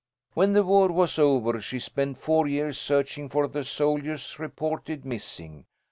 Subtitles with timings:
[0.33, 5.67] "When the war was over, she spent four years searching for the soldiers reported missing.